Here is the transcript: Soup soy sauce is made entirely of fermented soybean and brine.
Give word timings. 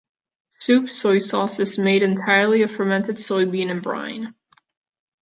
Soup 0.57 0.89
soy 0.97 1.27
sauce 1.29 1.59
is 1.59 1.77
made 1.77 2.01
entirely 2.01 2.63
of 2.63 2.71
fermented 2.71 3.17
soybean 3.17 3.69
and 3.69 3.83
brine. 3.83 4.33